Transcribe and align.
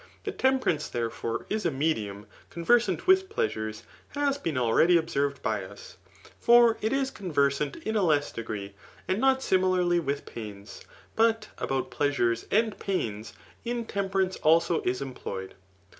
That 0.23 0.39
temperance, 0.39 0.87
therefore, 0.89 1.45
is 1.47 1.63
a 1.63 1.69
medium 1.69 2.25
conversant 2.49 3.05
with 3.05 3.29
pleasures, 3.29 3.83
has 4.15 4.39
been 4.39 4.57
already 4.57 4.97
observed 4.97 5.43
by 5.43 5.63
us; 5.63 5.97
for 6.39 6.79
it 6.81 6.91
is 6.91 7.11
conversant 7.11 7.75
in 7.75 7.95
a 7.95 8.01
less 8.01 8.31
degree, 8.31 8.73
and 9.07 9.19
not 9.19 9.43
similarly 9.43 9.99
with 9.99 10.25
pains; 10.25 10.81
but 11.15 11.49
about 11.59 11.91
pleasures 11.91 12.47
and 12.49 12.79
pains 12.79 13.33
intemperance 13.63 14.37
also 14.37 14.81
is 14.81 15.03
employed. 15.03 15.53